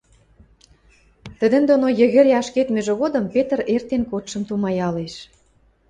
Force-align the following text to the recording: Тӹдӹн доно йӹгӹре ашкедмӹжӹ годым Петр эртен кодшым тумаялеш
Тӹдӹн 1.39 1.63
доно 1.69 1.87
йӹгӹре 1.99 2.31
ашкедмӹжӹ 2.41 2.93
годым 3.01 3.25
Петр 3.33 3.59
эртен 3.73 4.03
кодшым 4.11 4.43
тумаялеш 4.47 5.15